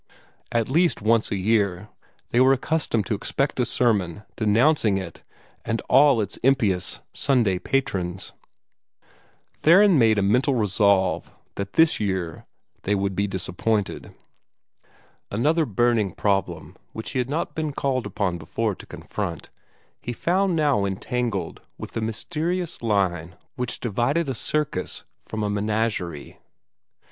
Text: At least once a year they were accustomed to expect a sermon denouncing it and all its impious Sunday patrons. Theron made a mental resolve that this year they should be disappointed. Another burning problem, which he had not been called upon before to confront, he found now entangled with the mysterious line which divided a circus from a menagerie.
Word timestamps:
At 0.51 0.67
least 0.67 1.03
once 1.03 1.29
a 1.29 1.35
year 1.35 1.87
they 2.31 2.39
were 2.39 2.53
accustomed 2.53 3.05
to 3.05 3.13
expect 3.13 3.59
a 3.59 3.67
sermon 3.67 4.23
denouncing 4.35 4.97
it 4.97 5.21
and 5.63 5.79
all 5.89 6.21
its 6.21 6.37
impious 6.37 7.01
Sunday 7.13 7.59
patrons. 7.59 8.33
Theron 9.53 9.99
made 9.99 10.17
a 10.17 10.23
mental 10.23 10.55
resolve 10.55 11.31
that 11.53 11.73
this 11.73 11.99
year 11.99 12.47
they 12.81 12.95
should 12.95 13.15
be 13.15 13.27
disappointed. 13.27 14.15
Another 15.29 15.67
burning 15.67 16.13
problem, 16.13 16.77
which 16.93 17.11
he 17.11 17.19
had 17.19 17.29
not 17.29 17.53
been 17.53 17.71
called 17.71 18.07
upon 18.07 18.39
before 18.39 18.73
to 18.73 18.87
confront, 18.87 19.51
he 20.01 20.13
found 20.13 20.55
now 20.55 20.83
entangled 20.83 21.61
with 21.77 21.91
the 21.91 22.01
mysterious 22.01 22.81
line 22.81 23.35
which 23.55 23.79
divided 23.79 24.27
a 24.27 24.33
circus 24.33 25.03
from 25.19 25.43
a 25.43 25.49
menagerie. 25.51 26.39